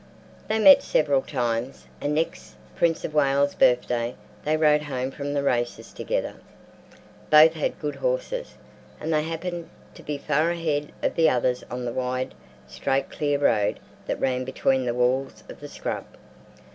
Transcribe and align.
They 0.47 0.57
met 0.57 0.81
several 0.81 1.21
times, 1.21 1.85
and 2.01 2.15
next 2.15 2.55
Prince 2.75 3.05
of 3.05 3.13
Wales's 3.13 3.53
birthday 3.53 4.15
they 4.43 4.57
rode 4.57 4.81
home 4.81 5.11
from 5.11 5.35
the 5.35 5.43
races 5.43 5.93
together. 5.93 6.37
Both 7.29 7.53
had 7.53 7.77
good 7.79 7.97
horses, 7.97 8.55
and 8.99 9.13
they 9.13 9.21
happened 9.21 9.69
to 9.93 10.01
be 10.01 10.17
far 10.17 10.49
ahead 10.49 10.91
of 11.03 11.13
the 11.13 11.29
others 11.29 11.63
on 11.69 11.85
the 11.85 11.93
wide, 11.93 12.33
straight 12.67 13.11
clear 13.11 13.37
road 13.37 13.79
that 14.07 14.19
ran 14.19 14.43
between 14.43 14.85
the 14.85 14.95
walls 14.95 15.43
of 15.47 15.59
the 15.59 15.67
scrub. 15.69 16.05